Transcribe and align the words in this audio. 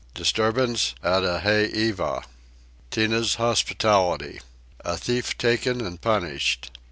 Disturbance 0.15 0.95
at 1.03 1.23
a 1.23 1.41
Heiva. 1.43 2.23
Tinah's 2.89 3.35
Hospitality. 3.35 4.41
A 4.83 4.97
Thief 4.97 5.37
taken 5.37 5.79
and 5.79 6.01
punished. 6.01 6.71